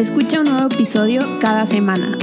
[0.00, 2.16] Escucha un nuevo episodio cada semana.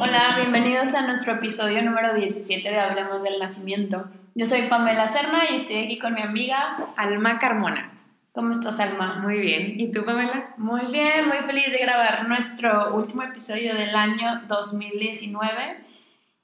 [0.00, 4.06] Hola, bienvenidos a nuestro episodio número 17 de Hablemos del Nacimiento.
[4.34, 7.92] Yo soy Pamela Serna y estoy aquí con mi amiga Alma Carmona.
[8.32, 9.18] ¿Cómo estás, Alma?
[9.20, 9.78] Muy bien.
[9.78, 10.54] ¿Y tú, Pamela?
[10.56, 15.84] Muy bien, muy feliz de grabar nuestro último episodio del año 2019.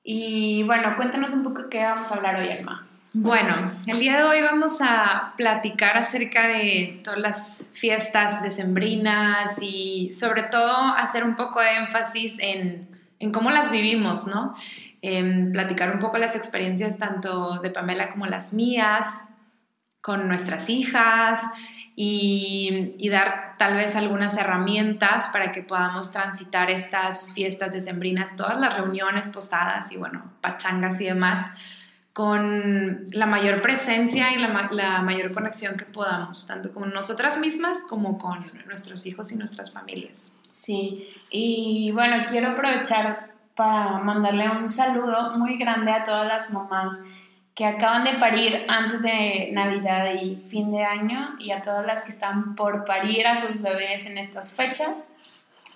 [0.03, 2.90] Y bueno, cuéntanos un poco qué vamos a hablar hoy, Alma.
[3.13, 10.13] Bueno, el día de hoy vamos a platicar acerca de todas las fiestas decembrinas y
[10.13, 14.55] sobre todo hacer un poco de énfasis en, cómo las vivimos, ¿no?
[15.03, 19.31] Em, platicar un poco las experiencias tanto de Pamela como las mías,
[20.01, 21.43] con nuestras hijas
[21.97, 28.59] y, y, dar tal vez algunas herramientas para que podamos transitar estas fiestas decembrinas, todas
[28.61, 31.51] las reuniones, posadas y bueno, pachangas y demás
[32.13, 38.19] con la mayor presencia y la, mayor conexión que podamos, tanto con nosotras mismas como
[38.19, 40.41] con nuestros hijos y nuestras familias.
[40.51, 47.05] Sí, y bueno, quiero aprovechar para mandarle un saludo muy grande a todas las mamás
[47.55, 52.03] que acaban de parir antes de Navidad y fin de año y a todas las
[52.03, 55.11] que están por parir a sus bebés en estas fechas.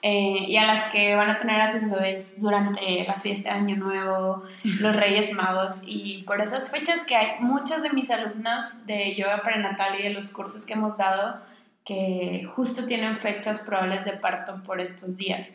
[0.07, 3.61] Eh, y a las que van a tener a sus bebés durante la fiesta de
[3.61, 4.43] Año Nuevo,
[4.79, 9.41] los Reyes Magos y por esas fechas que hay muchas de mis alumnas de yoga
[9.43, 11.41] prenatal y de los cursos que hemos dado
[11.87, 15.55] que justo tienen fechas probables de parto por estos días.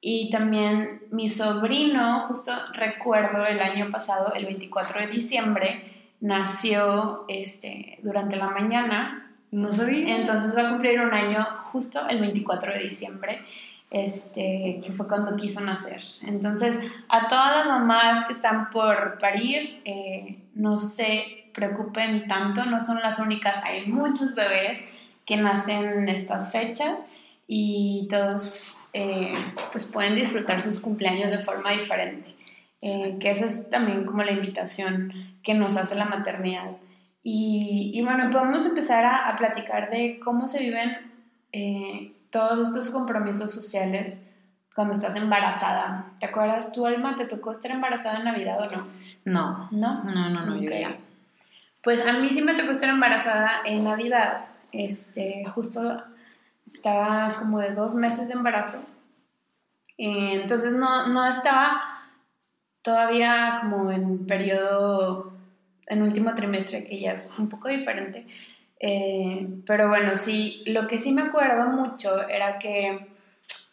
[0.00, 8.00] Y también mi sobrino, justo recuerdo el año pasado, el 24 de diciembre, nació este,
[8.02, 9.32] durante la mañana.
[9.52, 10.16] No sabía.
[10.16, 13.46] Entonces va a cumplir un año justo el 24 de diciembre
[13.90, 16.02] este, que fue cuando quiso nacer.
[16.22, 22.80] Entonces, a todas las mamás que están por parir, eh, no se preocupen tanto, no
[22.80, 24.94] son las únicas, hay muchos bebés
[25.24, 27.08] que nacen en estas fechas
[27.46, 29.34] y todos eh,
[29.72, 32.34] pues pueden disfrutar sus cumpleaños de forma diferente.
[32.82, 36.76] Eh, que esa es también como la invitación que nos hace la maternidad.
[37.22, 40.94] Y, y bueno, podemos empezar a, a, platicar de cómo se viven
[42.36, 44.28] todos estos compromisos sociales
[44.74, 46.04] cuando estás embarazada.
[46.20, 47.16] ¿Te acuerdas tu Alma?
[47.16, 48.86] ¿Te tocó estar embarazada en Navidad o no?
[49.24, 49.68] No.
[49.70, 50.04] ¿No?
[50.04, 50.98] No, no, no, yo ya.
[51.82, 54.48] Pues a mí sí me tocó estar embarazada en Navidad.
[54.70, 55.80] Este, justo
[56.66, 58.84] estaba como de dos meses de embarazo.
[59.96, 61.80] Entonces no, no estaba
[62.82, 65.32] todavía como en periodo,
[65.86, 68.26] en último trimestre, que ya es un poco diferente.
[68.78, 73.08] Eh, pero bueno, sí, lo que sí me acuerdo mucho era que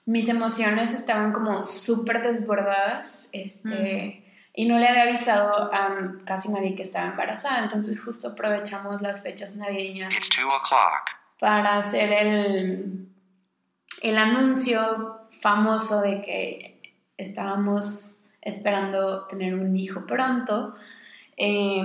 [0.06, 6.76] mis emociones estaban como súper desbordadas, este, y no le había avisado a casi nadie
[6.76, 10.14] que estaba embarazada, entonces justo aprovechamos las fechas navideñas
[11.40, 13.10] para hacer el,
[14.02, 20.76] el anuncio famoso de que estábamos esperando tener un hijo pronto.
[21.38, 21.84] Eh,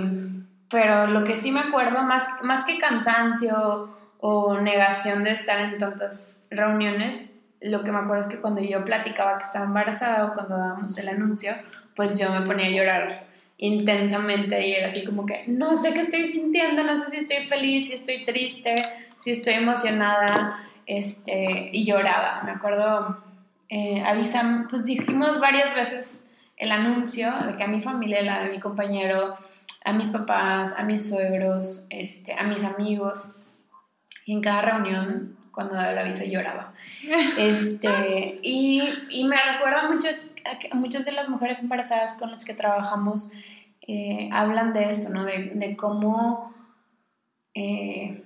[0.69, 5.77] pero lo que sí me acuerdo, más, más que cansancio o negación de estar en
[5.77, 10.33] tantas reuniones, lo que me acuerdo es que cuando yo platicaba que estaba embarazada o
[10.33, 11.53] cuando dábamos el anuncio,
[11.95, 16.01] pues yo me ponía a llorar intensamente y era así como que no sé qué
[16.01, 18.75] estoy sintiendo, no sé si estoy feliz, si estoy triste,
[19.17, 22.41] si estoy emocionada, este, y lloraba.
[22.43, 23.21] Me acuerdo,
[23.69, 28.49] eh, avisan, pues dijimos varias veces el anuncio de que a mi familia, la de
[28.49, 29.37] mi compañero,
[29.89, 33.37] a mis papás, a mis suegros, este, a mis amigos.
[34.25, 36.73] Y en cada reunión, cuando daba el aviso, lloraba.
[37.37, 40.07] Este, y, y, me recuerda mucho
[40.71, 43.31] a muchas de las mujeres embarazadas con las que trabajamos
[43.87, 45.25] eh, hablan de esto, ¿no?
[45.25, 46.53] De, de cómo
[47.55, 48.23] eh,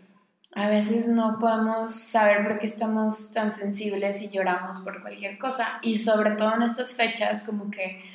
[0.55, 5.79] a veces no podemos saber por qué estamos tan sensibles y lloramos por cualquier cosa.
[5.81, 8.12] Y sobre todo en estas fechas, como que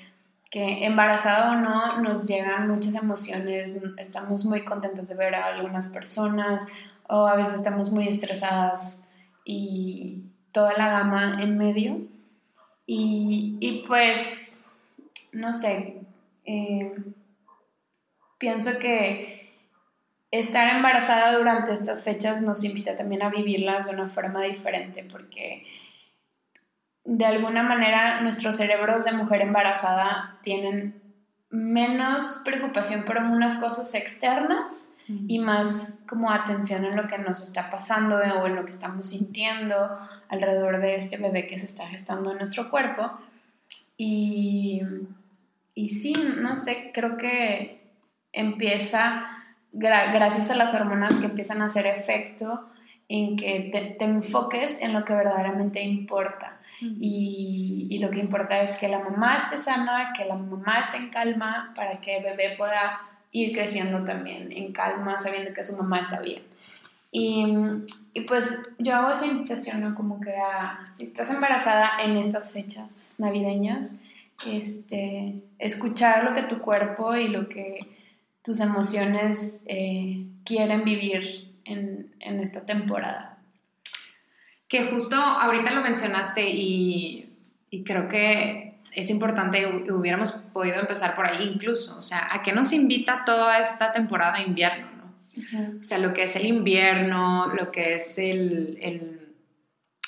[0.50, 5.88] que embarazada o no nos llegan muchas emociones, estamos muy contentos de ver a algunas
[5.88, 6.66] personas
[7.08, 9.10] o a veces estamos muy estresadas
[9.44, 10.22] y
[10.52, 12.00] toda la gama en medio.
[12.90, 14.62] Y, pues,
[15.32, 16.00] no sé,
[16.46, 16.96] eh,
[18.38, 19.52] pienso que
[20.30, 25.66] estar embarazada durante estas fechas nos invita también a vivirlas de una forma diferente, porque
[27.08, 31.00] de alguna manera nuestros cerebros de mujer embarazada tienen
[31.48, 34.92] menos preocupación por unas cosas externas
[35.26, 39.08] y más como atención en lo que nos está pasando o en lo que estamos
[39.08, 43.10] sintiendo alrededor de este bebé que se está gestando en nuestro cuerpo.
[43.96, 44.82] Y,
[45.74, 47.90] y sí, no sé, creo que
[48.32, 52.67] empieza, gracias a las hormonas que empiezan a hacer efecto,
[53.08, 56.60] en que te, te enfoques en lo que verdaderamente importa.
[56.80, 60.98] Y, y, lo que importa es que la mamá esté sana, que la mamá esté
[60.98, 63.00] en calma para que el bebé pueda
[63.32, 66.42] ir creciendo también en calma, sabiendo que su mamá está bien.
[67.10, 67.46] Y,
[68.12, 69.94] y pues yo hago esa invitación, ¿no?
[69.96, 74.00] Como que a, si estás embarazada en estas fechas navideñas,
[74.46, 77.80] este, escuchar lo que tu cuerpo y lo que
[78.42, 83.38] tus emociones eh, quieren vivir en, en esta temporada
[84.68, 87.36] que justo ahorita lo mencionaste y,
[87.70, 92.52] y creo que es importante, hubiéramos podido empezar por ahí incluso, o sea, ¿a qué
[92.52, 94.88] nos invita toda esta temporada de invierno?
[94.96, 95.78] ¿no?
[95.78, 99.34] O sea, lo que es el invierno, lo que es el, el,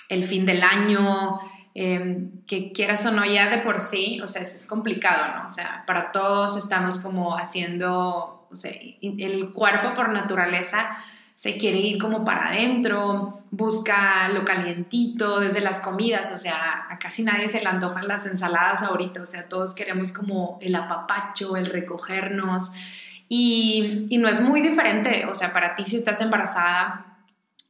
[0.09, 1.41] el fin del año,
[1.75, 5.47] em, que quieras o no ya de por sí, o sea, es, es, complicado, ¿no?
[5.47, 10.97] O sea, para todos estamos como haciendo, o sea, el cuerpo por naturaleza
[11.41, 16.99] se quiere ir como para adentro, busca lo calientito, desde las comidas, o sea, a
[16.99, 21.57] casi nadie se le antojan las ensaladas ahorita, o sea, todos queremos como el apapacho,
[21.57, 22.73] el recogernos,
[23.27, 27.07] y, y no es muy diferente, o sea, para ti si estás embarazada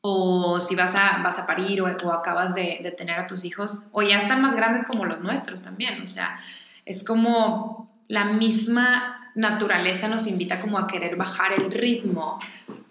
[0.01, 3.85] o si vas a, vas a parir o, acabas de, de tener a tus hijos,
[3.93, 6.41] o ya están más grandes como los nuestros también, o sea,
[6.85, 12.41] es como la misma naturaleza nos invita como a querer bajar el ritmo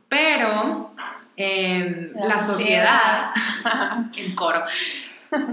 [0.09, 0.91] pero
[1.37, 3.31] em, la, sociedad,
[4.17, 4.63] en coro,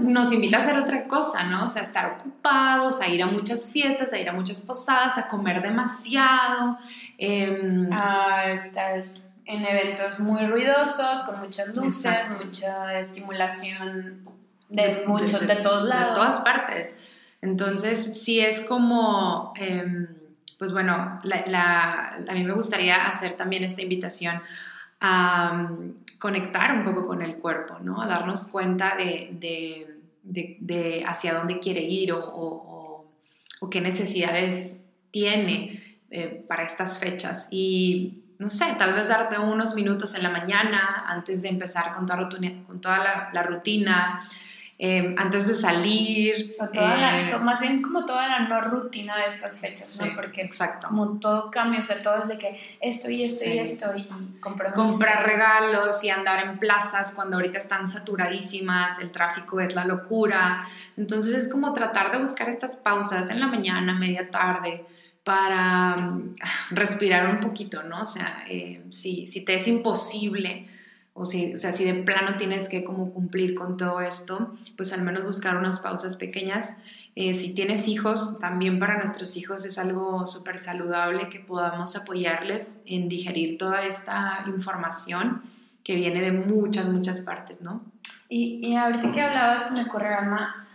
[0.01, 1.65] nos invita a hacer otra cosa, ¿no?
[1.65, 5.27] O sea, estar ocupados, a ir a muchas fiestas, a ir a muchas posadas, a
[5.27, 6.79] comer demasiado.
[7.17, 9.05] Em, a estar
[9.45, 14.27] en eventos muy ruidosos, con muchas luces, mucha estimulación
[14.69, 16.09] de, muchos, de, todos lados.
[16.09, 16.99] De todas partes.
[17.41, 19.53] Entonces, sí es como...
[19.55, 20.16] Em,
[20.57, 24.41] pues bueno, a mí me gustaría hacer también esta invitación
[24.99, 28.01] a um, conectar un poco con el cuerpo, ¿no?
[28.01, 29.85] A darnos cuenta de,
[31.07, 33.05] hacia dónde quiere ir o,
[33.71, 34.77] qué necesidades
[35.11, 37.47] tiene eh, para estas fechas.
[37.51, 42.05] Y no sé, tal vez darte unos minutos en la mañana antes de empezar con
[42.05, 44.25] toda la rutina
[44.79, 46.55] Em, antes de salir.
[46.59, 50.15] O toda eh, más bien como toda la no rutina de estas fechas, ¿no?
[50.15, 50.89] Porque exacto.
[50.89, 54.07] como todo cambio, o sea, todo es de que esto y esto y esto y
[54.39, 60.67] Comprar regalos y andar en plazas cuando ahorita están saturadísimas, el tráfico es la locura.
[60.95, 64.85] Entonces es como tratar de buscar estas pausas en la mañana, media tarde,
[65.23, 66.35] para mm,
[66.69, 68.03] respirar un poquito, ¿no?
[68.03, 70.67] O sea, eh, si, si te es imposible
[71.17, 74.93] o, si, o sea, si de plano tienes que como cumplir con todo esto, pues
[74.93, 76.77] al menos buscar unas pausas pequeñas.
[77.15, 82.77] Eh, si tienes hijos, también para nuestros hijos es algo súper saludable que podamos apoyarles
[82.85, 85.41] en digerir toda esta información
[85.83, 87.81] que viene de muchas, muchas partes, ¿no?
[88.29, 90.67] Y, y ahorita que hablabas, me ocurre, Alma,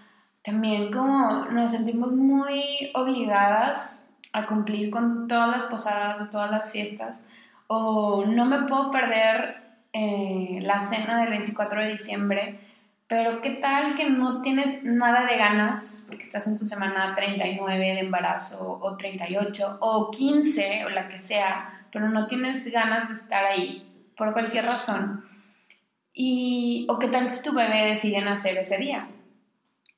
[0.43, 6.73] también como nos sentimos muy obligadas a cumplir con todas las posadas o todas las
[6.73, 7.29] fiestas,
[7.69, 9.62] o no me puedo perder
[9.93, 12.59] eh, la cena del 24 de diciembre,
[13.13, 17.79] pero ¿qué tal que no tienes nada de ganas porque estás en tu semana 39
[17.79, 23.15] de embarazo o 38 o 15 o la que sea, pero no tienes ganas de
[23.15, 25.23] estar ahí por cualquier razón?
[26.15, 29.09] Y, ¿O qué tal si tu bebé decide nacer ese día?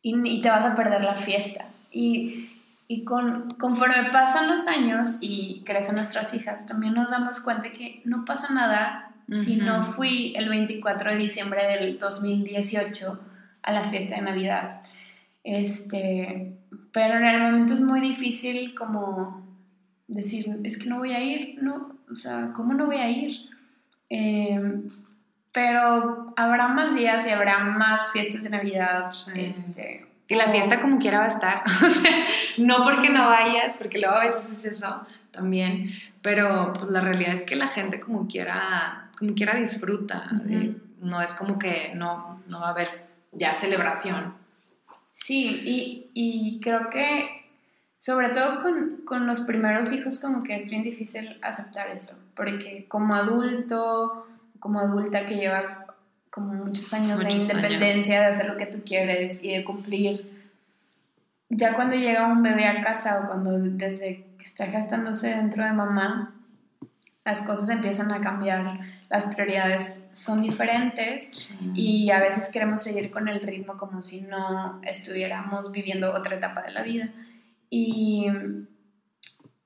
[0.03, 1.67] Y, te vas a perder la fiesta.
[1.93, 2.51] Y,
[2.89, 8.03] y con, conforme pasan los años y crecen nuestras hijas, también nos damos cuenta que
[8.05, 13.21] no pasa nada si no fui el 24 de diciembre del 2018
[13.63, 14.83] a la fiesta de Navidad.
[15.43, 16.53] Este,
[16.93, 19.45] pero en el momento es muy difícil como
[20.07, 21.97] decir, es que no voy a ir, ¿no?
[22.11, 23.37] O sea, ¿cómo no voy a ir?
[24.09, 24.89] Em,
[25.53, 29.11] pero habrá más días y habrá más fiestas de Navidad.
[29.35, 31.63] Este, y la fiesta como quiera va a estar.
[32.59, 35.91] no porque no vayas, porque luego a veces es eso también.
[36.23, 40.31] Pero pues, la realidad es que la gente como quiera como quiera disfruta.
[40.99, 44.35] no es como que no, no va a haber ya celebración.
[45.09, 47.45] Sí, y, y creo que
[47.99, 52.87] sobre todo con, con, los primeros hijos como que es bien difícil aceptar eso, porque
[52.87, 54.27] como adulto,
[54.61, 55.81] como adulta que llevas
[56.29, 60.49] como muchos años de independencia, de hacer lo que tú quieres y de cumplir,
[61.49, 65.73] ya cuando llega un bebé a casa o cuando desde que está gestándose dentro de
[65.73, 66.35] mamá,
[67.25, 73.29] las cosas empiezan a cambiar, las prioridades son diferentes y a veces queremos seguir con
[73.29, 77.09] el ritmo como si no estuviéramos viviendo otra etapa de la vida.
[77.71, 78.27] Y,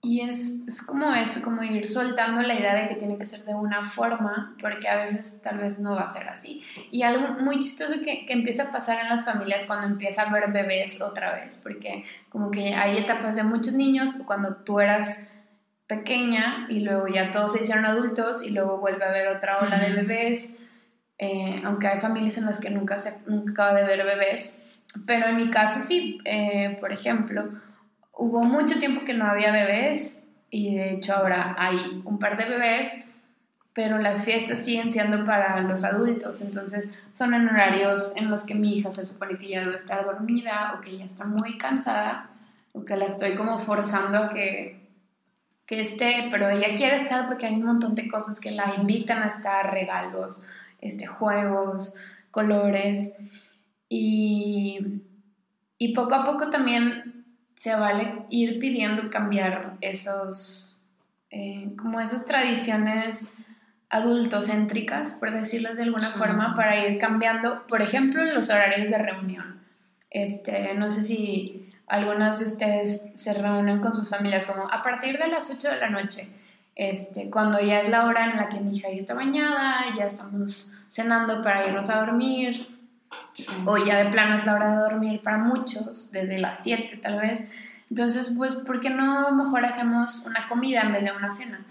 [0.02, 3.45] y es, es, como eso, como ir soltando la idea de que tiene que ser
[3.45, 6.62] de una forma, porque a veces tal vez no va a ser así.
[6.90, 10.33] Y algo muy chistoso que, que empieza a pasar en las familias cuando empieza a
[10.33, 15.30] ver bebés otra vez, porque como que hay etapas de muchos niños, cuando tú eras
[15.88, 19.78] pequeña y luego ya todos se hicieron adultos y luego vuelve a haber otra ola
[19.78, 20.62] de bebés,
[21.18, 24.62] eh, aunque hay familias en las que nunca se nunca acaba de ver bebés,
[25.07, 27.50] pero en mi caso sí, eh, por ejemplo,
[28.12, 32.49] hubo mucho tiempo que no había bebés y de hecho ahora hay un par de
[32.50, 33.04] bebés,
[33.73, 38.54] pero las fiestas siguen siendo para los adultos, entonces son en horarios en los que
[38.54, 42.30] mi hija se supone que ya debe estar dormida o que ya está muy cansada
[42.75, 44.88] o que la estoy como forzando a que,
[45.68, 49.22] que esté, pero ella quiere estar porque hay un montón de cosas que la invitan
[49.22, 50.48] a estar, regalos,
[50.80, 51.94] este, juegos,
[52.30, 53.14] colores
[53.90, 55.02] y,
[55.76, 60.80] y poco a poco también se vale ir pidiendo cambiar esos,
[61.30, 63.37] eh, como esas tradiciones
[63.90, 69.60] adultocéntricas, por decirlas de alguna forma, para ir cambiando, por ejemplo, los horarios de reunión.
[70.10, 75.18] Este, no sé si algunas de ustedes se reúnen con sus familias como a partir
[75.18, 76.28] de las 8 de la noche,
[76.75, 80.04] este, cuando ya es la hora en la que mi hija ya está bañada, ya
[80.04, 82.68] estamos cenando para irnos a dormir,
[83.64, 87.18] o ya de plano es la hora de dormir para muchos, desde las 7 tal
[87.18, 87.50] vez.
[87.90, 91.64] Entonces, pues, ¿por qué no mejor hacemos una comida en vez de una cena?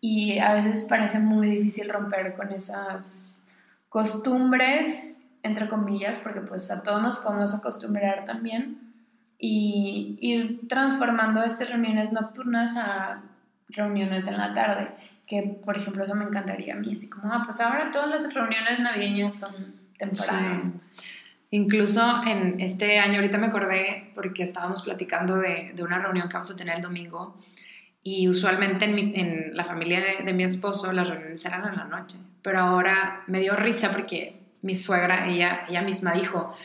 [0.00, 3.48] Y a veces parece muy difícil romper con esas
[3.88, 8.93] costumbres, entre comillas, porque pues a todos nos podemos acostumbrar también
[9.38, 13.22] y ir transformando estas reuniones nocturnas a
[13.68, 14.88] reuniones en la tarde,
[15.26, 18.32] que por ejemplo eso me encantaría a mí, así como, ah, pues ahora todas las
[18.32, 19.52] reuniones navideñas son
[19.98, 20.80] temprano.
[21.50, 26.34] Incluso en este año, ahorita me acordé porque estábamos platicando de, de una reunión que
[26.34, 27.38] vamos a tener el domingo
[28.02, 31.84] y usualmente en, en la familia de, de, mi esposo las reuniones eran en la
[31.84, 36.56] noche, pero ahora me dio risa porque mi suegra, ella, ella misma dijo,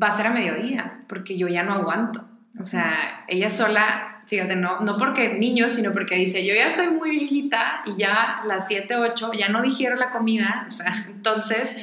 [0.00, 2.24] va a ser a mediodía porque yo ya no aguanto.
[2.58, 6.88] O sea, ella sola, fíjate, no, no porque niños, sino porque dice, yo ya estoy
[6.88, 11.76] muy viejita y ya las 7, 8, ya no digiero la comida, o sea, entonces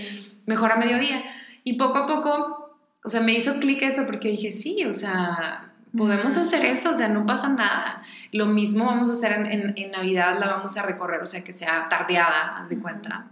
[0.45, 1.23] mejor a mediodía.
[1.63, 5.71] Y poco a poco, o sea, me hizo clic eso porque dije, sí, o sea,
[5.95, 8.03] podemos hacer eso, o sea, no pasa nada.
[8.31, 11.53] Lo mismo vamos a hacer en, en, Navidad, la vamos a recorrer, o sea, que
[11.53, 13.25] sea tardeada, haz de cuenta.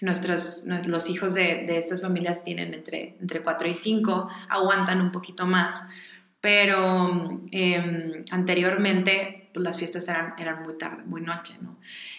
[0.00, 5.10] Nuestros, los hijos de, de, estas familias tienen entre, entre 4 y 5, aguantan un
[5.10, 5.88] poquito más,
[6.40, 11.78] pero eh, anteriormente pues, las fiestas eran, eran muy tarde, muy noche, ¿no?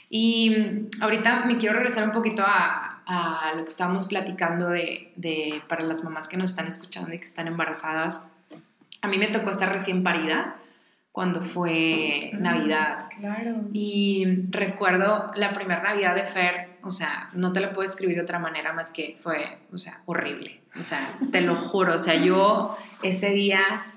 [0.09, 5.61] Y ahorita me quiero regresar un poquito a, a lo que estábamos platicando de, de,
[5.67, 8.31] para las mamás que nos están escuchando y que están embarazadas.
[9.01, 10.57] A mí me tocó estar recién parida
[11.11, 13.07] cuando fue Navidad.
[13.17, 13.61] Claro.
[13.73, 18.23] Y recuerdo la primera Navidad de Fer, o sea, no te lo puedo escribir de
[18.23, 20.61] otra manera más que fue, o sea, horrible.
[20.79, 23.93] O sea, te lo juro, o sea, yo ese día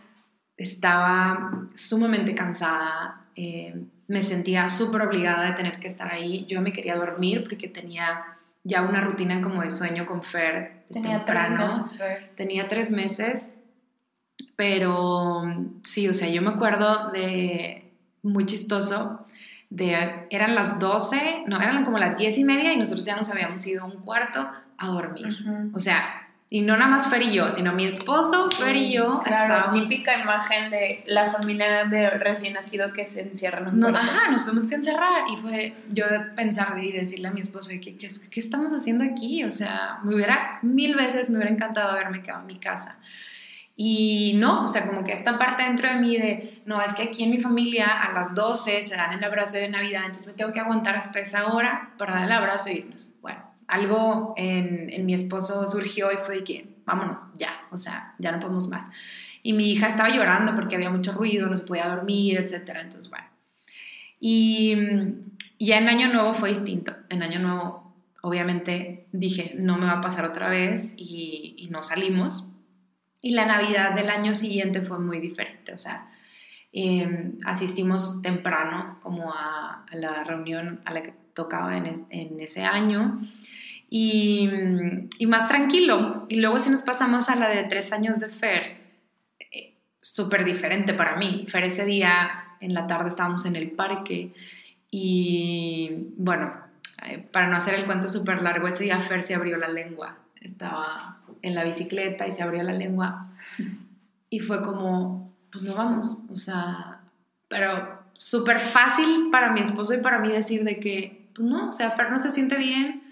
[0.57, 3.75] estaba sumamente cansada, eh,
[4.09, 8.25] me sentía súper obligada de tener que estar ahí, yo me quería dormir porque tenía
[8.65, 10.85] ya una rutina como de sueño con Fer.
[10.93, 11.57] Tenía temprano.
[11.57, 12.31] tres meses, Fer.
[12.35, 13.53] Tenía tres meses,
[14.57, 15.43] pero
[15.83, 19.27] sí, o sea, yo me acuerdo de, muy chistoso,
[19.75, 23.31] de, eran las 12, no, eran como las 10 y media y nosotros ya nos
[23.31, 25.35] habíamos ido a un cuarto a dormir.
[25.73, 29.21] O sea, y no nada más Fer y yo, sino mi esposo, Fer y yo.
[29.25, 34.31] Claro, típica imagen de la familia de recién nacido que se encierran un no, Ajá,
[34.31, 35.23] nos tuvimos que encerrar.
[35.33, 39.03] Y fue yo de pensar y decirle a mi esposo, ¿qué, qué, qué estamos haciendo
[39.03, 39.45] aquí?
[39.45, 42.99] O sea, me hubiera, mil veces me hubiera encantado haberme quedado en mi casa.
[43.75, 47.05] Y no, o sea, como que esta parte dentro de mí de, no, es que
[47.05, 50.35] aquí en mi familia a las 12 se dan el abrazo de Navidad, entonces me
[50.35, 53.15] tengo que aguantar hasta esa hora para dar el abrazo y irnos.
[53.23, 58.41] Bueno, algo en, mi esposo surgió y fue que, vámonos, ya, o sea, ya no
[58.41, 58.85] podemos más.
[59.43, 62.77] Y mi hija estaba llorando porque había mucho ruido, no se podía dormir, etc.
[62.81, 63.27] Entonces, bueno.
[64.21, 64.77] Y,
[65.59, 66.93] ya en Año Nuevo fue distinto.
[67.09, 71.83] En Año Nuevo, obviamente, dije, no me va a pasar otra vez y, y no
[71.83, 72.52] salimos.
[73.23, 75.73] Y la Navidad del año siguiente fue muy diferente.
[75.73, 76.13] O sea,
[76.75, 82.07] Em, asistimos temprano como a, la reunión a la que tocaba en,
[82.41, 83.21] ese año
[83.91, 84.49] y,
[85.27, 86.25] más tranquilo.
[86.31, 88.79] Y luego si nos pasamos a la de tres años de Fer,
[89.39, 91.45] eh, súper diferente para mí.
[91.47, 94.33] Fer ese día en la tarde estábamos en el parque
[94.91, 96.55] y bueno,
[97.07, 100.17] eh, para no hacer el cuento súper largo, ese día Fer se abrió la lengua.
[100.43, 103.33] Estaba en la bicicleta y se abrió la lengua
[104.33, 107.01] y fue como, pues no vamos, o sea,
[107.49, 111.73] pero súper fácil para mi esposo y para mí decir de que, pues no, o
[111.73, 113.03] sea, Fer no se siente bien,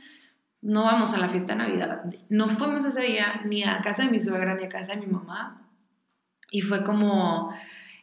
[0.63, 2.05] no vamos a la fiesta de Navidad.
[2.31, 5.07] No fuimos ese día ni a casa de mi suegra ni a casa de mi
[5.07, 5.61] mamá.
[6.51, 7.55] Y fue como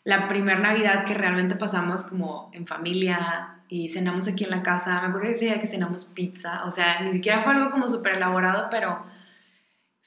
[0.04, 5.02] la primera Navidad que realmente pasamos como en familia y cenamos aquí en la casa.
[5.02, 8.18] Me acuerdo ese día que cenamos pizza, o sea, ni siquiera fue algo como súper
[8.18, 9.04] elaborado, pero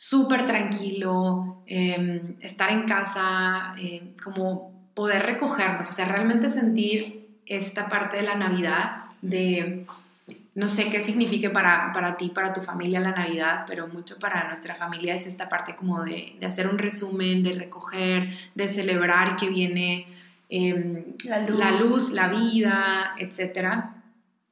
[0.00, 7.86] súper tranquilo, em, estar en casa, em, como poder recogernos, o sea, realmente sentir esta
[7.86, 9.84] parte de la Navidad, de
[10.54, 14.48] no sé qué signifique para, para ti, para tu familia la Navidad, pero mucho para
[14.48, 19.36] nuestra familia es esta parte como de, de hacer un resumen, de recoger, de celebrar
[19.36, 20.06] que viene
[20.48, 21.58] em, la, luz.
[21.58, 22.12] la, luz.
[22.12, 23.84] la vida, etc.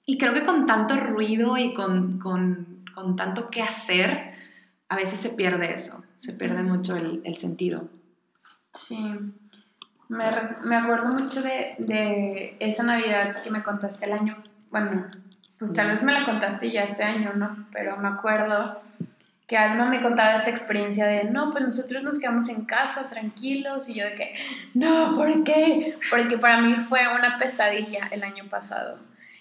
[0.04, 4.36] Y creo que con tanto ruido y con, con, con tanto que hacer,
[4.88, 7.88] a veces se pierde eso, se pierde mucho el, el sentido.
[8.72, 8.98] Sí,
[10.08, 10.24] me,
[10.64, 14.36] me acuerdo mucho de, de, esa Navidad que me contaste el año,
[14.70, 15.06] bueno,
[15.58, 17.66] pues tal vez me la contaste ya este año, ¿no?
[17.72, 18.80] Pero me acuerdo
[19.46, 23.88] que Alma me contaba esta experiencia de, no, pues nosotros nos quedamos en casa tranquilos
[23.88, 24.34] y yo de que,
[24.74, 25.96] no, ¿por qué?
[26.10, 28.98] Porque para mí fue una pesadilla el año pasado.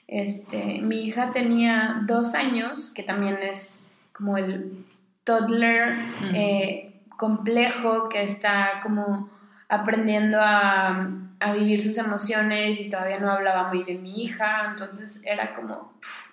[0.07, 4.85] Este, mi hija tenía dos años, que también es como el
[5.27, 5.97] toddler
[6.33, 9.29] eh, complejo que está como
[9.67, 11.09] aprendiendo a,
[11.41, 15.91] a, vivir sus emociones y todavía no hablaba muy bien mi hija, entonces era como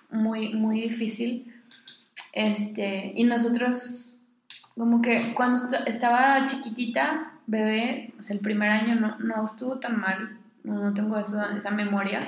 [0.09, 1.53] muy, muy difícil.
[2.31, 4.19] Este, y nosotros,
[4.77, 9.99] como que cuando estaba chiquitita, bebé, o sea, el primer año no, no estuvo tan
[9.99, 12.21] mal, no, tengo eso, esa memoria,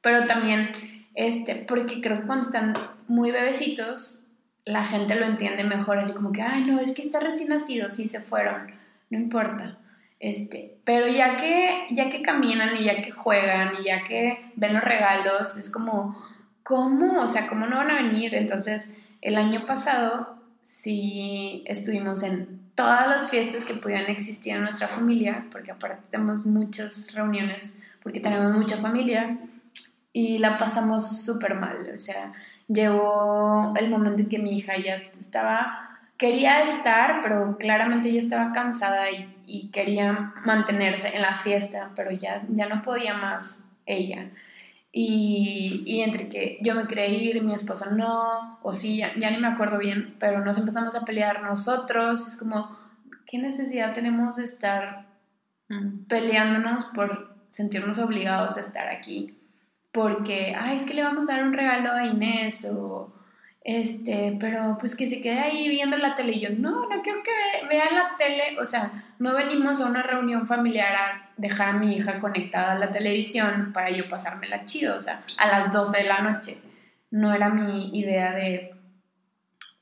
[0.00, 0.70] pero también,
[1.14, 2.74] este, porque creo que cuando están
[3.08, 4.31] muy bebecitos,
[4.64, 7.90] la gente lo entiende mejor, así como que, ay, no, es que está recién nacido,
[7.90, 8.72] sí se fueron,
[9.10, 9.78] no importa.
[10.20, 14.74] Este, pero ya que, ya que caminan y ya que juegan y ya que ven
[14.74, 16.16] los regalos, es como,
[16.62, 17.22] ¿cómo?
[17.22, 18.34] O sea, ¿cómo no van a venir?
[18.34, 24.86] Entonces, el año pasado sí estuvimos en todas las fiestas que pudieran existir en nuestra
[24.86, 29.38] familia, porque aparte tenemos muchas reuniones, porque tenemos mucha familia,
[30.12, 32.32] y la pasamos súper mal, o sea,
[32.68, 38.52] llegó el momento en que mi hija ya estaba, quería estar, pero claramente ella estaba
[38.52, 39.28] cansada y,
[39.70, 44.30] quería mantenerse en la fiesta, pero ya, ya no podía más ella.
[44.90, 49.30] Y, y, entre que yo me quería ir, mi esposo no, o sí, ya, ya,
[49.30, 52.78] ni me acuerdo bien, pero nos empezamos a pelear nosotros, es como,
[53.26, 55.06] ¿qué necesidad tenemos de estar
[55.68, 56.04] mm.
[56.08, 59.41] peleándonos por sentirnos obligados a estar aquí?
[59.92, 63.12] Porque, ay, es que le vamos a dar un regalo a Inés o,
[63.64, 66.32] este, pero pues que se quede ahí viendo la tele.
[66.32, 70.02] Y yo, no, no quiero que vea la tele, o sea, no venimos a una
[70.02, 74.96] reunión familiar a dejar a mi hija conectada a la televisión para yo pasármela chido,
[74.96, 76.58] o sea, a las 12 de la noche.
[77.10, 78.74] No era mi idea de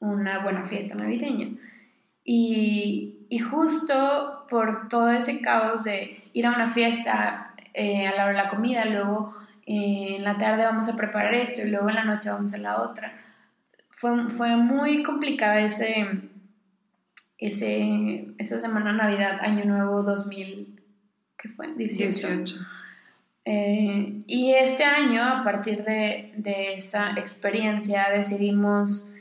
[0.00, 1.48] una buena fiesta navideña.
[2.24, 8.24] Y, y justo por todo ese caos de ir a una fiesta eh, a la
[8.24, 9.34] hora de la comida, luego
[9.66, 12.80] en la tarde vamos a preparar esto y luego en la noche vamos a la
[12.80, 13.12] otra.
[13.90, 16.06] Fue, fue muy complicada ese,
[17.38, 20.80] ese, esa semana Navidad, Año Nuevo 2000,
[21.36, 21.74] ¿qué fue?
[21.74, 22.56] 18.
[23.44, 29.14] Eh, y este año, a partir de, de esa experiencia, decidimos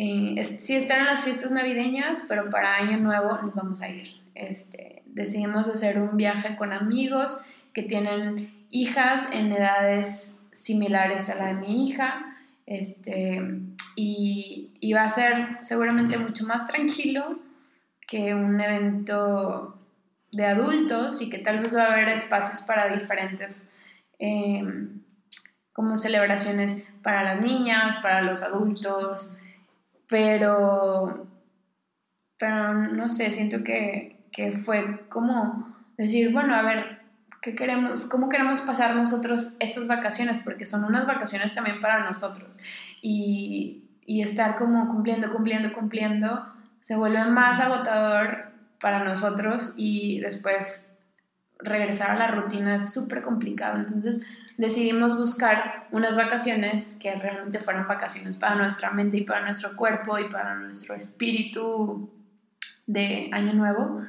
[0.00, 4.08] eh, sí en las fiestas navideñas, pero para Año Nuevo nos vamos a ir.
[4.36, 11.46] Este, decidimos hacer un viaje con amigos que tienen hijas en edades similares a la
[11.46, 13.40] de mi hija, este,
[13.96, 17.38] y, va a ser seguramente mucho más tranquilo
[18.06, 19.78] que un evento
[20.32, 23.72] de adultos y que tal vez va a haber espacios para diferentes
[24.18, 25.02] em,
[25.72, 29.38] como celebraciones para las niñas, para los adultos,
[30.08, 31.26] pero,
[32.38, 36.97] pero no sé, siento que, que fue como decir, bueno, a ver,
[37.42, 40.42] ¿Qué queremos, ¿Cómo queremos pasar nosotros estas vacaciones?
[40.44, 42.58] Porque son unas vacaciones también para nosotros.
[43.00, 46.46] Y, y estar como cumpliendo, cumpliendo, cumpliendo,
[46.80, 48.48] se vuelve más agotador
[48.80, 50.92] para nosotros y después
[51.58, 53.78] regresar a la rutina es súper complicado.
[53.78, 54.20] Entonces
[54.56, 60.18] decidimos buscar unas vacaciones que realmente fueran vacaciones para nuestra mente y para nuestro cuerpo
[60.18, 62.10] y para nuestro espíritu
[62.86, 64.02] de Año Nuevo.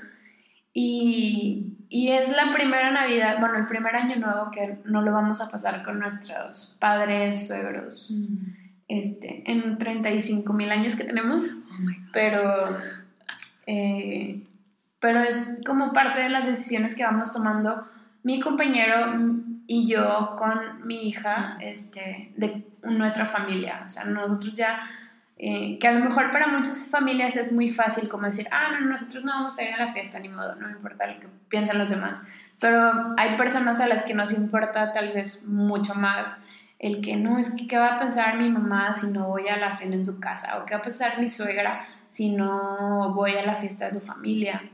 [0.73, 5.41] Y, y, es la primera Navidad, bueno, el primer Año Nuevo que no lo vamos
[5.41, 8.45] a pasar con nuestros padres, suegros, mm.
[8.87, 11.45] este, en 35 mil años que tenemos.
[11.71, 12.77] Oh pero,
[13.65, 14.45] eh,
[14.99, 17.87] pero es como parte de las decisiones que vamos tomando
[18.23, 19.13] mi compañero
[19.71, 23.83] y yo con mi hija este, de nuestra familia.
[23.85, 24.81] O sea, nosotros ya,
[25.41, 28.85] eh, que a lo mejor para muchas familias es muy fácil como decir, ah, no,
[28.85, 31.29] nosotros no vamos a ir a la fiesta, ni modo, no me importa lo que
[31.47, 32.27] piensan los demás.
[32.59, 36.45] Pero hay personas a las que nos importa tal vez mucho más
[36.77, 39.57] el que no es que qué va a pensar mi mamá si no voy a
[39.57, 43.31] la cena en su casa o qué va a pensar mi suegra si no voy
[43.31, 44.69] a la fiesta de su familia.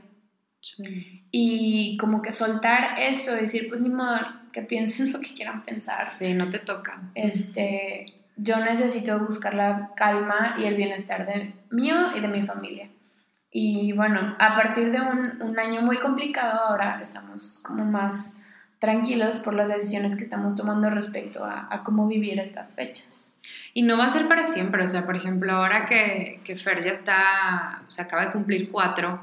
[1.30, 4.18] Y como que soltar eso, decir, pues ni modo,
[4.52, 6.06] que piensen lo que quieran pensar.
[6.06, 7.10] Sí, no te toca.
[7.14, 12.88] Este, yo necesito buscar la calma y el bienestar de mío y de mi familia.
[13.50, 18.44] Y bueno, a partir de un, un año muy complicado ahora estamos como más
[18.78, 23.34] tranquilos por las decisiones que estamos tomando respecto a, a, cómo vivir estas fechas.
[23.72, 26.82] Y no va a ser para siempre, o sea, por ejemplo, ahora que, que Fer
[26.82, 29.20] ya está, o sea, acaba de cumplir cuatro,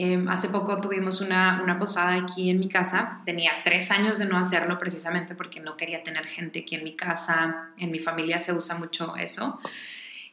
[0.00, 3.20] Em, hace poco tuvimos una, una, posada aquí en mi casa.
[3.24, 6.94] Tenía tres años de no hacerlo precisamente porque no quería tener gente aquí en mi
[6.94, 7.70] casa.
[7.76, 9.58] En mi familia se usa mucho eso.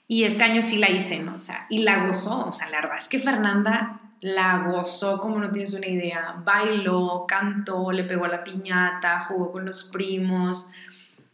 [0.08, 1.34] Y este año sí la hice, ¿no?
[1.34, 2.46] O sea, y la gozó.
[2.46, 6.36] O sea, la verdad es que Fernanda la gozó como no tienes una idea.
[6.46, 10.70] Bailó, cantó, le pegó a la piñata, jugó con los primos.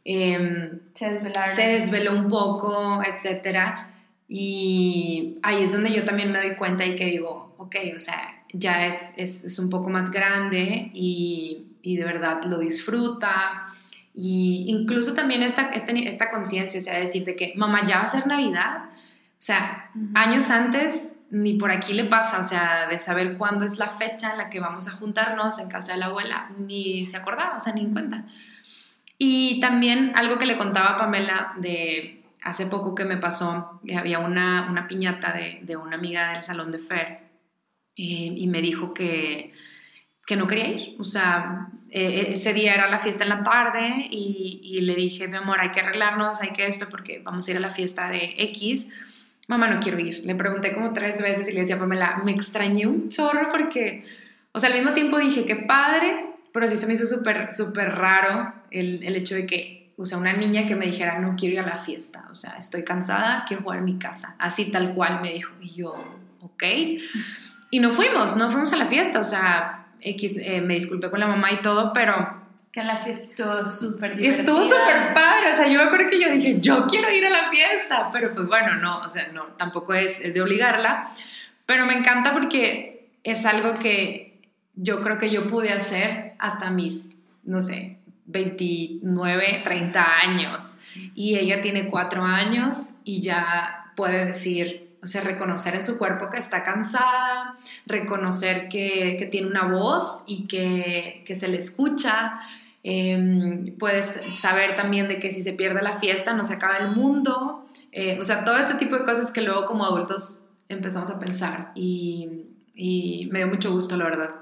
[0.05, 1.15] Em, se,
[1.53, 3.89] se desveló un poco, etcétera.
[4.29, 8.43] Y ahí es donde yo también me doy cuenta y que digo, ok, o sea,
[8.51, 13.67] ya es, es, es un poco más grande y, y, de verdad lo disfruta.
[14.13, 18.03] Y incluso también esta, este, esta conciencia, o sea, decir de que mamá ya va
[18.03, 18.85] a ser Navidad.
[18.85, 23.77] O sea, años antes ni por aquí le pasa, o sea, de saber cuándo es
[23.77, 27.15] la fecha en la que vamos a juntarnos en casa de la abuela, ni se
[27.15, 28.25] acordaba, o sea, ni en cuenta.
[29.17, 34.19] Y también algo que le contaba a Pamela de hace poco que me pasó, había
[34.19, 37.30] una, una piñata de, de, una amiga del salón de Fer
[37.95, 39.53] eh, y me dijo que,
[40.25, 40.95] que, no quería ir.
[40.99, 45.27] O sea, eh, ese día era la fiesta en la tarde y, y, le dije,
[45.27, 48.09] mi amor, hay que arreglarnos, hay que esto, porque vamos a ir a la fiesta
[48.09, 48.91] de X.
[49.47, 50.23] Mamá, no quiero ir.
[50.25, 54.05] Le pregunté como tres veces y le decía, Pamela, me extrañé un chorro porque,
[54.51, 57.95] o sea, al mismo tiempo dije, qué padre, pero sí se me hizo súper, súper
[57.95, 61.53] raro el, el hecho de que o sea, una niña que me dijera, no quiero
[61.53, 64.35] ir a la fiesta, o sea, estoy cansada, quiero jugar en mi casa.
[64.39, 65.53] Así tal cual me dijo.
[65.61, 65.93] Y yo,
[66.41, 66.63] ok.
[67.71, 71.19] Y no fuimos, no fuimos a la fiesta, o sea, X, eh, me disculpé con
[71.19, 72.41] la mamá y todo, pero...
[72.71, 74.41] Que la fiesta estuvo súper divertida.
[74.41, 77.29] Estuvo súper padre, o sea, yo me acuerdo que yo dije, yo quiero ir a
[77.29, 81.11] la fiesta, pero pues bueno, no, o sea, no, tampoco es, es de obligarla,
[81.65, 84.39] pero me encanta porque es algo que
[84.75, 87.07] yo creo que yo pude hacer hasta mis,
[87.43, 90.79] no sé, 29, 30 años
[91.15, 96.29] y ella tiene 4 años y ya puede decir, o sea, reconocer en su cuerpo
[96.29, 102.39] que está cansada, reconocer que, que tiene una voz y que, que se le escucha.
[102.83, 104.07] Eh, puedes
[104.39, 107.65] saber también de que si se pierde la fiesta no se acaba el mundo.
[107.91, 111.71] Eh, o sea, todo este tipo de cosas que luego como adultos empezamos a pensar
[111.75, 114.35] y, y me dio mucho gusto, la verdad.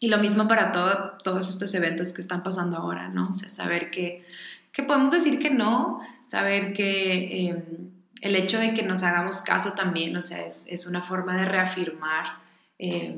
[0.00, 3.28] Y lo mismo para todo, todos estos eventos que están pasando ahora, ¿no?
[3.28, 4.24] O sea, saber que,
[4.72, 7.48] que podemos decir que no, saber que...
[7.48, 7.64] Eh,
[8.22, 11.44] el hecho de que nos hagamos caso también, o sea, es, es una forma de
[11.44, 12.26] reafirmar
[12.78, 13.16] eh,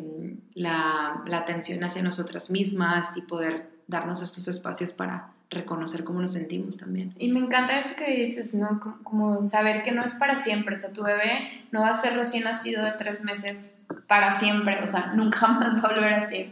[0.54, 6.32] la, la, atención hacia nosotras mismas y poder darnos estos espacios para reconocer cómo nos
[6.32, 7.12] sentimos también.
[7.18, 8.80] Y me encanta eso que dices, ¿no?
[9.02, 12.16] Como saber que no es para siempre, o sea, tu bebé no va a ser
[12.16, 16.22] recién nacido de tres meses para siempre, o sea, nunca más va a volver a
[16.22, 16.48] ser.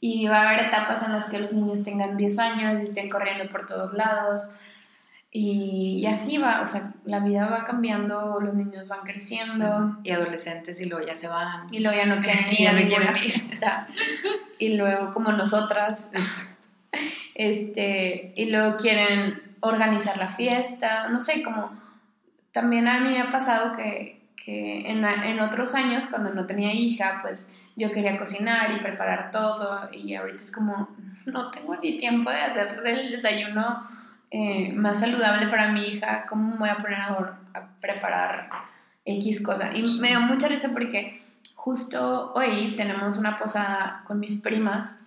[0.00, 3.10] Y va a haber etapas en las que los niños tengan 10 años y estén
[3.10, 4.54] corriendo por todos lados,
[5.32, 9.98] y, así va, o sea, la vida va cambiando, los niños van creciendo.
[10.02, 11.72] Y adolescentes y luego ya se van.
[11.72, 12.52] Y luego ya no quieren
[12.90, 13.86] ir a la fiesta.
[14.58, 16.10] y luego como nosotras.
[17.36, 21.72] Este, y luego quieren organizar la fiesta, no sé, como
[22.52, 26.72] también a mí me ha pasado que, que en, en otros años cuando no tenía
[26.72, 30.88] hija, pues yo quería cocinar y preparar todo y ahorita es como,
[31.26, 33.88] no tengo ni tiempo de hacer el desayuno
[34.30, 37.38] eh, más saludable para mi hija, ¿cómo me voy a poner a,
[37.80, 38.48] preparar
[39.04, 39.76] X cosa?
[39.76, 41.20] Y me dio mucha risa porque
[41.56, 45.00] justo hoy tenemos una posada con mis primas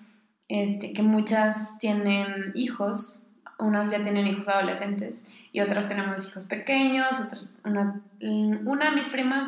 [0.50, 7.22] este, que muchas tienen hijos, unas ya tienen hijos adolescentes y otras tenemos hijos pequeños,
[7.22, 9.48] otras, una, una de mis primas,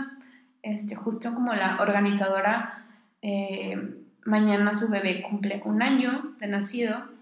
[0.64, 2.86] este, justo como la organizadora,
[3.22, 3.78] eh,
[4.24, 7.15] mañana su bebé cumple un año de nacido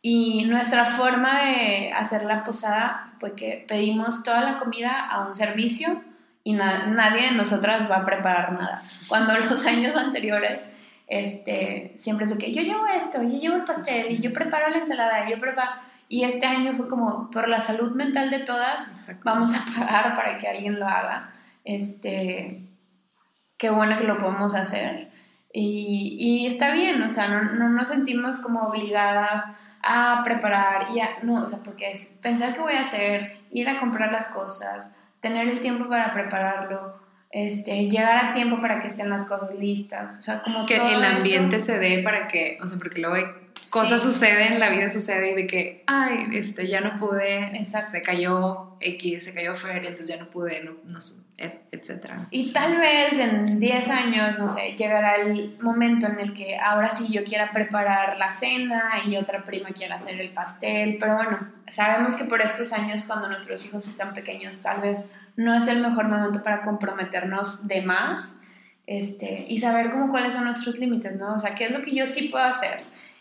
[0.00, 5.34] y nuestra forma de hacer la posada fue que pedimos toda la comida a un
[5.34, 6.02] servicio
[6.44, 8.82] y nadie de nosotras va a preparar nada.
[9.08, 13.64] Cuando los años anteriores, este, siempre es de que yo llevo esto, yo llevo el
[13.64, 15.88] pastel, y yo preparo la ensalada, y yo preparo...
[16.10, 20.38] Y este año fue como, por la salud mental de todas, vamos a pagar para
[20.38, 21.34] que alguien lo haga.
[21.64, 22.62] Este,
[23.58, 25.10] qué bueno que lo podemos hacer.
[25.52, 29.58] Y, y está bien, o sea, no, no nos sentimos como obligadas
[29.88, 33.68] a preparar, y a, no, o sea, porque es pensar qué voy a hacer, ir
[33.68, 38.88] a comprar las cosas, tener el tiempo para prepararlo, este, llegar a tiempo para que
[38.88, 42.66] estén las cosas listas, o sea, como que el ambiente se dé para que, o
[42.66, 43.16] sea, porque luego
[43.70, 48.76] cosas suceden, la vida sucede y de que, ay, este, ya no pude, se cayó
[48.80, 50.98] X, se cayó Fer, entonces ya no pude, no, no,
[51.70, 52.26] etcétera.
[52.30, 56.88] Y tal vez en 10 años, no sé, llegará el momento en el que ahora
[56.88, 61.52] sí yo quiera preparar la cena y otra prima quiera hacer el pastel, pero bueno,
[61.68, 65.80] sabemos que por estos años cuando nuestros hijos están pequeños tal vez no es el
[65.80, 68.44] mejor momento para comprometernos de más
[68.88, 71.34] este, y saber cómo cuáles son nuestros límites, ¿no?
[71.34, 72.80] O sea, qué es lo que yo sí puedo hacer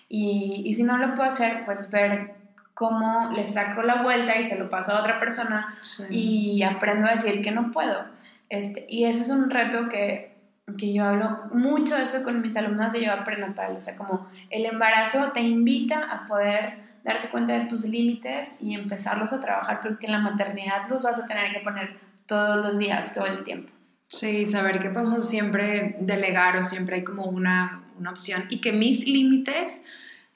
[0.10, 2.34] y, y si no lo puedo hacer, pues ver
[2.74, 5.76] cómo le saco la vuelta y se lo paso a otra persona
[6.10, 8.06] y aprendo a decir que no puedo.
[8.50, 10.36] Este, y ese es un reto que,
[10.76, 14.28] que yo hablo mucho de eso con mis alumnas de yoga prenatal, o sea, como
[14.50, 19.82] el embarazo te invita a poder darte cuenta de tus límites y empezarlos a trabajar,
[19.84, 23.44] porque en la maternidad los vas a tener que poner todos los días, todo el
[23.44, 23.72] tiempo.
[24.10, 28.72] Sí, saber que podemos siempre delegar o siempre hay como una, una opción y que
[28.72, 29.86] mis límites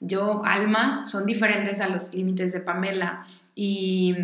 [0.04, 3.24] yo, Alma, son diferentes a los límites de Pamela
[3.54, 4.14] y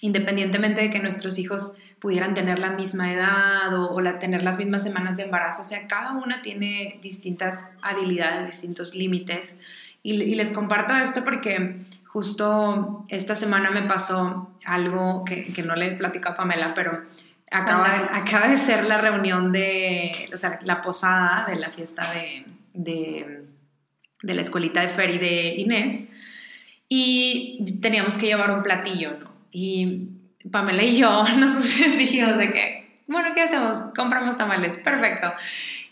[0.00, 4.82] independientemente de que nuestros hijos pudieran tener la misma edad o, la, tener las mismas
[4.82, 9.60] semanas de embarazo, o sea, cada una tiene distintas habilidades, distintos límites.
[10.02, 15.96] Y, les comparto esto porque justo esta semana me pasó algo que, no le he
[15.96, 17.02] platicado a Pamela, pero
[17.50, 22.02] acaba, acaba de ser la reunión de, o sea, la posada de la fiesta
[22.72, 23.44] de
[24.24, 26.08] de la escuelita de Fer y de Inés,
[26.88, 29.30] y teníamos que llevar un platillo, ¿no?
[29.50, 30.08] Y
[30.50, 33.78] Pamela y yo nos dijimos de que, bueno, ¿qué hacemos?
[33.94, 35.32] Compramos tamales, perfecto.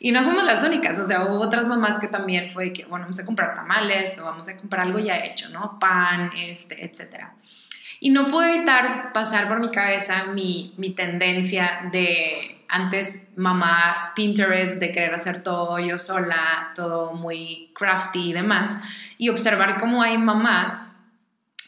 [0.04, 3.04] Y no fuimos las únicas, o sea, hubo otras mamás que también fue que, bueno,
[3.04, 5.78] vamos a comprar tamales o vamos a comprar algo ya hecho, ¿no?
[5.78, 7.34] Pan, este, etcétera.
[8.00, 14.80] Y no pude evitar pasar por mi cabeza mi, mi tendencia de antes mamá Pinterest
[14.80, 18.80] de querer hacer todo yo sola, todo muy crafty y demás,
[19.18, 20.91] y observar cómo hay mamás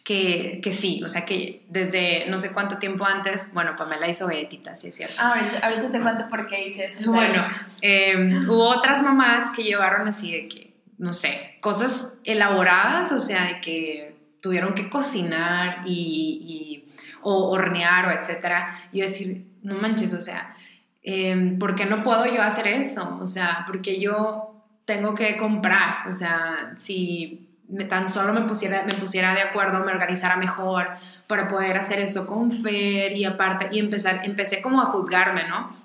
[0.05, 4.27] que, que, sí, o sea que desde no sé cuánto tiempo antes, bueno, Pamela hizo
[4.27, 5.17] galletitas, sí es cierto.
[5.19, 7.11] Ah, ahorita, te cuento por qué hice eso.
[7.11, 7.43] Bueno,
[7.81, 13.47] em, hubo otras mamás que llevaron así de que, no sé, cosas elaboradas, o sea,
[13.47, 18.79] de que tuvieron que cocinar y, y o hornear o etcétera.
[18.93, 20.55] Y yo decir, no manches, o sea,
[21.03, 23.19] eh, ¿por qué no puedo yo hacer eso?
[23.21, 27.44] O sea, porque yo tengo que comprar, o sea, si
[27.75, 30.89] me, tan solo me pusiera, me pusiera de acuerdo, me organizara mejor
[31.27, 35.77] para poder hacer eso con Fer y aparte, y empezar, empecé como a juzgarme, ¿no?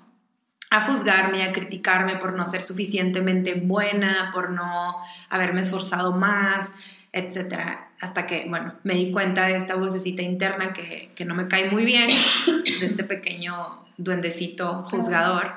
[0.70, 4.96] A juzgarme, a criticarme por no ser suficientemente buena, por no
[5.28, 6.74] haberme esforzado más,
[7.12, 7.88] etcétera.
[8.00, 11.70] Hasta que, bueno, me di cuenta de esta vocecita interna que, que no me cae
[11.70, 12.06] muy bien,
[12.46, 15.54] de este pequeño duendecito juzgador.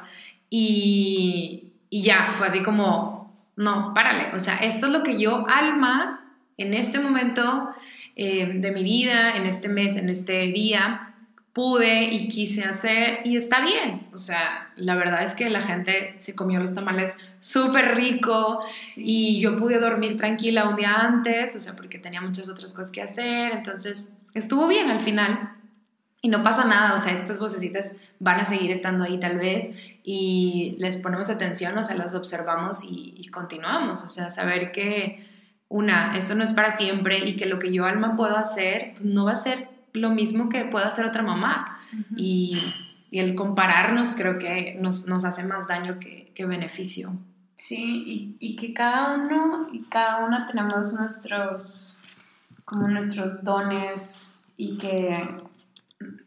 [0.49, 4.33] Y, y ya, fue así como, no, párale.
[4.33, 6.22] O sea, esto es lo que yo, alma,
[6.57, 7.73] en este momento
[8.15, 11.13] eh, de mi vida, en este mes, en este día,
[11.53, 14.07] pude y quise hacer y está bien.
[14.11, 18.59] O sea, la verdad es que la gente se comió los tamales súper rico
[18.95, 22.91] y yo pude dormir tranquila un día antes, o sea, porque tenía muchas otras cosas
[22.91, 23.51] que hacer.
[23.51, 25.53] Entonces, estuvo bien al final.
[26.25, 29.71] Y no pasa nada, o sea, estas vocecitas van a seguir estando ahí tal vez
[30.05, 35.27] y les ponemos atención, o sea, las observamos y, continuamos, o sea, saber que
[35.69, 39.05] una, esto no es para siempre y que lo que yo alma puedo hacer pues,
[39.05, 41.79] no va a ser lo mismo que pueda hacer otra mamá.
[42.15, 42.57] y,
[43.11, 47.15] y, el compararnos creo que nos, nos hace más daño que, que beneficio.
[47.55, 51.99] Sí, y, y, que cada uno y cada una tenemos nuestros,
[52.65, 55.37] como nuestros dones y que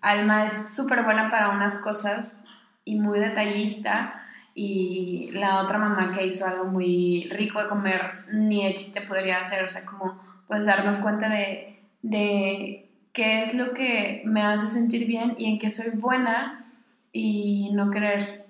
[0.01, 2.44] Alma es súper buena para unas cosas
[2.85, 4.26] y muy detallista
[4.59, 9.38] y la otra mamá que hizo algo muy rico de comer, ni de chiste podría
[9.38, 14.66] hacer, o sea, como pues darnos cuenta de, de qué es lo que me hace
[14.69, 16.73] sentir bien y en qué soy buena
[17.12, 18.47] y no querer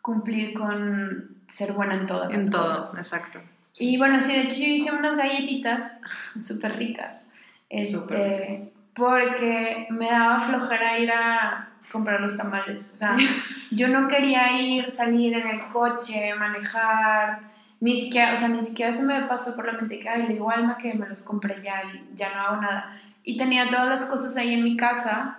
[0.00, 3.42] cumplir con ser buena en todas en todo, exacto.
[3.78, 5.98] Y bueno, sí, de hecho yo hice unas galletitas
[6.40, 7.28] súper ricas.
[7.68, 8.72] Este, ricas.
[8.94, 12.92] Porque me daba flojera ir a comprar los tamales.
[12.92, 13.16] O sea,
[13.70, 18.92] yo no quería ir, salir en el coche, manejar, ni siquiera, o sea, ni siquiera
[18.92, 21.62] se me pasó por la mente que, ay, le digo Alma que me los compré
[21.62, 23.00] ya y ya no hago nada.
[23.22, 25.38] Y tenía todas las cosas ahí en mi casa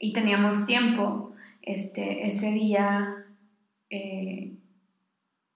[0.00, 1.34] y teníamos tiempo.
[1.60, 3.26] Este, ese día
[3.90, 4.56] eh,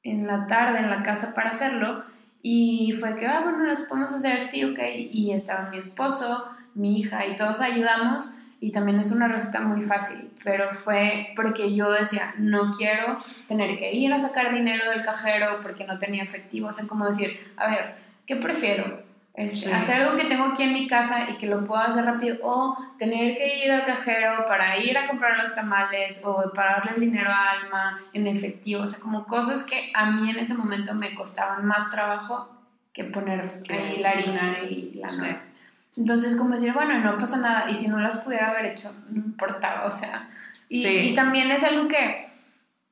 [0.03, 2.05] en la tarde en la casa para hacerlo
[2.43, 4.79] y fue que, ah, bueno, las podemos hacer, sí, ok.
[5.11, 6.45] Y estaba mi esposo,
[6.75, 11.75] mi hija y todos ayudamos y también es una receta muy fácil, pero fue porque
[11.75, 13.15] yo decía, no quiero
[13.49, 17.05] tener que ir a sacar dinero del cajero porque no tenía efectivo, o sea, como
[17.05, 19.03] decir, a ver, ¿qué prefiero?
[19.35, 22.77] Hacer algo que tengo aquí en mi casa y que lo puedo hacer rápido o
[22.99, 27.01] tener que ir al cajero para ir a comprar los tamales o para darle el
[27.01, 30.95] dinero a Alma en efectivo, o sea, como cosas que a mí en ese momento
[30.95, 32.49] me costaban más trabajo
[32.93, 35.57] que poner ahí la harina y la nuez.
[35.97, 39.17] Entonces, como decir, bueno, no pasa nada, y si no las pudiera haber hecho, no
[39.17, 40.31] importaba, o sea.
[40.69, 42.29] Y, y también es algo que,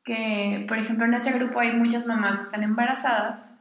[0.04, 3.54] que, por ejemplo, en ese grupo hay muchas mamás que están embarazadas,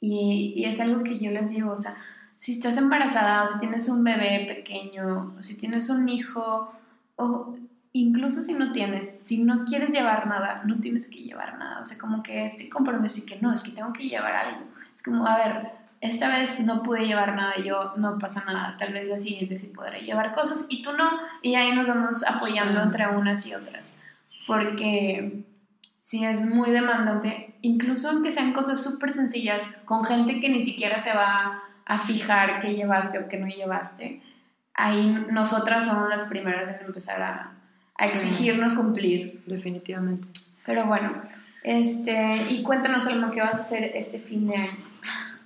[0.00, 1.96] y, y es algo que yo les digo, o sea,
[2.36, 6.72] si estás embarazada, o si tienes un bebé pequeño, o si tienes un hijo,
[7.16, 7.56] o
[7.92, 11.80] incluso si no tienes, si no quieres llevar nada, no tienes que llevar nada.
[11.80, 14.66] O sea, como que este compromiso y que no, es que tengo que llevar algo.
[14.92, 15.70] Es como, a ver,
[16.04, 19.68] esta vez no pude llevar nada, yo no pasa nada, tal vez la siguiente sí
[19.68, 23.94] podré llevar cosas y tú no, y ahí nos vamos apoyando entre unas y otras,
[24.46, 25.44] porque
[26.02, 30.98] si es muy demandante, incluso aunque sean cosas súper sencillas, con gente que ni siquiera
[30.98, 34.20] se va a fijar qué llevaste o qué no llevaste,
[34.74, 37.52] ahí nosotras somos las primeras en empezar a,
[37.96, 39.42] a exigirnos cumplir.
[39.46, 40.28] Definitivamente.
[40.66, 41.14] Pero bueno,
[41.62, 44.94] este, y cuéntanos algo que vas a hacer este fin de año.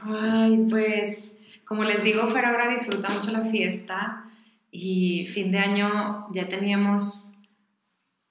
[0.00, 1.36] Ay, pues
[1.68, 4.24] como les digo, Fer ahora disfruta mucho la fiesta
[4.70, 7.38] y fin de año ya teníamos,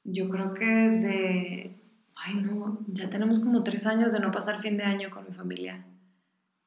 [0.04, 1.76] yo creo que desde,
[2.16, 5.36] ay no, ya tenemos como tres años de no pasar fin de año con mi
[5.36, 5.86] familia.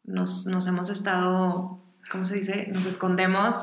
[0.04, 2.68] Nos, nos hemos estado, ¿cómo se dice?
[2.68, 3.62] Nos escondemos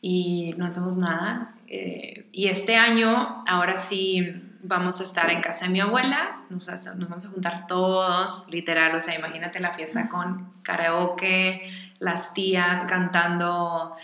[0.00, 1.54] y no hacemos nada.
[1.68, 6.68] Eh, y este año, ahora sí, vamos a estar en casa de mi abuela, nos,
[6.68, 12.86] nos, vamos a juntar todos, literal, o sea, imagínate la fiesta con karaoke, las tías
[12.86, 13.96] cantando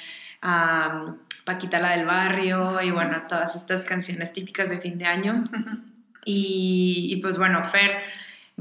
[1.45, 5.45] Paquita la del barrio y bueno, todas estas canciones típicas de fin de año.
[6.29, 7.99] Y, y pues bueno, Fer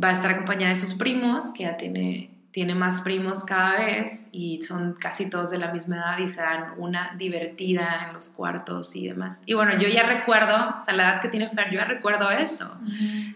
[0.02, 4.30] va a estar acompañada de sus primos, que ya tiene tiene más primos cada vez
[4.32, 8.30] y son casi todos de la misma edad y se dan una divertida en los
[8.30, 9.44] cuartos y demás.
[9.46, 12.32] Y bueno, yo ya recuerdo, o sea, la edad que tiene Fer, yo ya recuerdo
[12.32, 12.80] eso,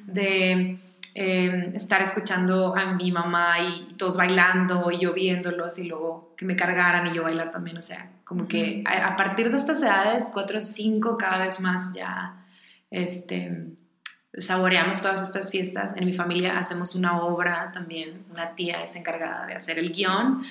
[0.06, 0.80] de
[1.16, 6.46] em, estar escuchando a mi mamá y todos bailando y yo viéndolos y luego que
[6.46, 9.82] me cargaran y yo bailar también, o sea, como que a, a partir de estas
[9.82, 12.46] edades, cuatro o cinco, cada vez más ya,
[12.90, 13.76] este
[14.38, 15.94] saboreamos todas estas fiestas.
[15.96, 20.44] En mi familia hacemos una obra también, una tía es encargada de hacer el guion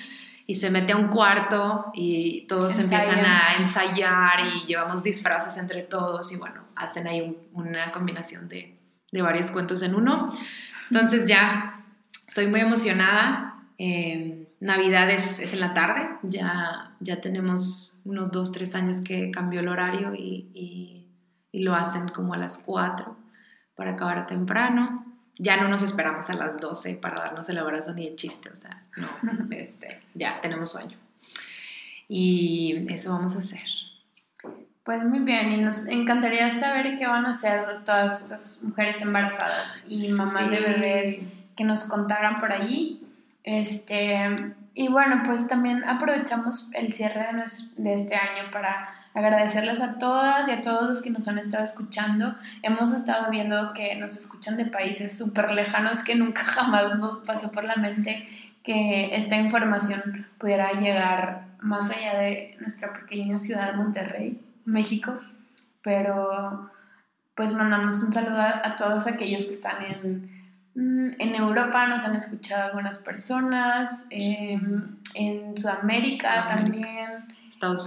[0.45, 5.83] y se mete a un cuarto y todos empiezan a ensayar y llevamos disfraces entre
[5.83, 8.75] todos y bueno, hacen ahí una combinación de,
[9.11, 10.33] de, varios cuentos en uno.
[10.89, 11.85] Entonces ya
[12.27, 13.63] estoy muy emocionada.
[13.77, 19.31] Eh, Navidad es, es, en la tarde, ya, ya tenemos unos dos, tres años que
[19.31, 21.07] cambió el horario y, y,
[21.51, 23.18] y lo hacen como a las cuatro
[23.79, 25.05] para acabar temprano.
[25.37, 28.55] Ya no nos esperamos a las 12 para darnos el abrazo ni el chiste, o
[28.55, 29.07] sea, no,
[29.51, 30.97] este, ya tenemos sueño.
[32.09, 33.63] Y eso vamos a hacer.
[34.83, 39.85] Pues muy bien, y nos encantaría saber qué van a hacer todas estas mujeres embarazadas
[39.87, 41.21] y mamás de bebés
[41.55, 43.01] que nos contaran por allí.
[43.45, 44.35] Este,
[44.73, 50.47] y bueno, pues también aprovechamos el cierre de, de este año para agradecerles a todas
[50.47, 52.35] y a todos los que nos han estado escuchando.
[52.61, 57.51] Hemos estado viendo que nos escuchan de países súper lejanos que nunca jamás nos pasó
[57.51, 58.27] por la mente
[58.63, 65.17] que esta información pudiera llegar más allá de nuestra pequeña ciudad Monterrey, México.
[65.81, 66.69] Pero
[67.35, 70.38] pues mandamos un saludo a, todos aquellos que están en,
[71.19, 77.25] en Europa, nos han escuchado algunas personas, em, en Sudamérica también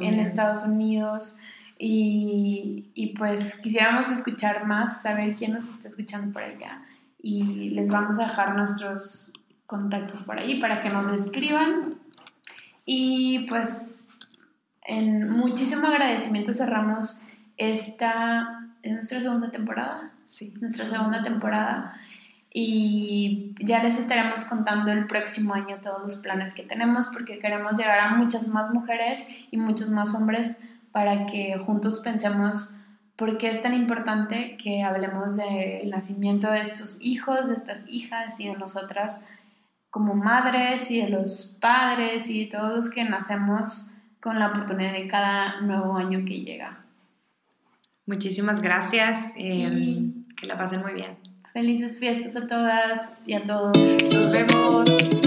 [0.01, 1.39] en Estados Unidos.
[1.79, 6.83] Y, y, pues quisiéramos escuchar más, saber quién nos está escuchando por allá.
[7.25, 9.33] y les vamos a dejar nuestros
[9.65, 11.95] contactos por ahí para que nos escriban.
[12.85, 14.09] Y pues
[14.85, 17.23] en muchísimo agradecimiento cerramos
[17.57, 20.11] esta, es nuestra segunda temporada.
[20.25, 20.53] Sí.
[20.61, 21.95] Nuestra segunda temporada.
[22.55, 27.79] Y ya les estaremos contando el próximo año todos los planes que tenemos porque queremos
[27.79, 32.77] llegar a muchas más mujeres y muchos más hombres para que juntos pensemos
[33.17, 38.39] por qué es tan importante que hablemos del nacimiento de estos hijos, de estas hijas
[38.41, 39.27] y de nosotras
[39.89, 43.91] como madres y de los padres y de todos los que nacemos
[44.21, 46.85] con la oportunidad de cada nuevo año que llega.
[48.07, 49.33] Muchísimas gracias.
[49.37, 51.32] Eh, que la pasen muy bien.
[51.53, 53.77] Felices fiestas a todas y a todos.
[53.77, 55.22] Nos vemos.